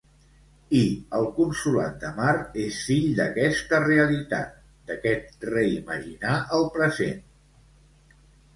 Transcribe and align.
I 0.77 0.79
el 1.17 1.27
Consolat 1.35 1.99
de 2.03 2.09
Mar 2.19 2.31
és 2.63 2.79
fill 2.87 3.05
d'aquesta 3.21 3.83
realitat, 3.85 4.57
d'aquest 4.89 5.49
reimaginar 5.53 6.35
el 6.59 6.69
present. 6.79 7.25